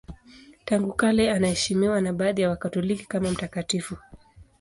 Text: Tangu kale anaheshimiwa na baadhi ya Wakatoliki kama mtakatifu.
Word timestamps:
Tangu 0.65 0.93
kale 0.93 1.31
anaheshimiwa 1.31 2.01
na 2.01 2.13
baadhi 2.13 2.41
ya 2.41 2.49
Wakatoliki 2.49 3.05
kama 3.05 3.31
mtakatifu. 3.31 3.97